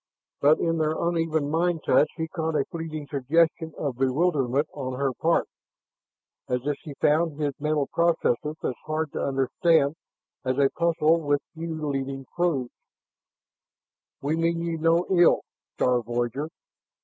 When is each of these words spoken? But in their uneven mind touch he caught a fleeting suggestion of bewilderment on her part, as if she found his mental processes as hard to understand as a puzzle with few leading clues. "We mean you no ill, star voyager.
But 0.39 0.57
in 0.59 0.79
their 0.79 0.97
uneven 0.99 1.47
mind 1.51 1.83
touch 1.85 2.09
he 2.17 2.27
caught 2.27 2.55
a 2.55 2.65
fleeting 2.71 3.05
suggestion 3.05 3.71
of 3.77 3.97
bewilderment 3.99 4.67
on 4.73 4.97
her 4.99 5.13
part, 5.13 5.47
as 6.49 6.65
if 6.65 6.75
she 6.79 6.95
found 6.99 7.39
his 7.39 7.53
mental 7.59 7.85
processes 7.85 8.55
as 8.63 8.73
hard 8.87 9.11
to 9.13 9.23
understand 9.23 9.93
as 10.43 10.57
a 10.57 10.71
puzzle 10.71 11.21
with 11.21 11.41
few 11.53 11.87
leading 11.87 12.25
clues. 12.35 12.71
"We 14.23 14.35
mean 14.35 14.63
you 14.63 14.79
no 14.79 15.05
ill, 15.07 15.41
star 15.75 16.01
voyager. 16.01 16.49